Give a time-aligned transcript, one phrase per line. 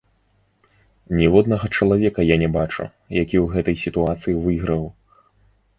[1.19, 2.83] Ніводнага чалавека я не бачу,
[3.21, 4.83] які ў гэтай сітуацыі выйграў.